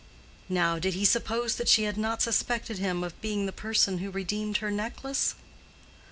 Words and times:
Now, 0.49 0.79
did 0.79 0.95
he 0.95 1.05
suppose 1.05 1.57
that 1.57 1.69
she 1.69 1.83
had 1.83 1.95
not 1.95 2.23
suspected 2.23 2.79
him 2.79 3.03
of 3.03 3.21
being 3.21 3.45
the 3.45 3.51
person 3.51 3.99
who 3.99 4.09
redeemed 4.09 4.57
her 4.57 4.71
necklace? 4.71 5.35